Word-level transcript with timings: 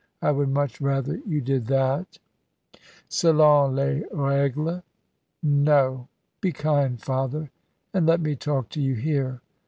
I 0.19 0.31
would 0.31 0.49
much 0.49 0.81
rather 0.81 1.17
you 1.27 1.41
did 1.41 1.67
that." 1.67 2.17
"Selon 3.07 3.75
les 3.75 4.01
règles. 4.11 4.81
No! 5.43 6.07
Be 6.41 6.51
kind, 6.51 6.99
Father, 6.99 7.51
and 7.93 8.07
let 8.07 8.19
me 8.19 8.35
talk 8.35 8.69
to 8.69 8.81
you 8.81 8.95
here. 8.95 9.41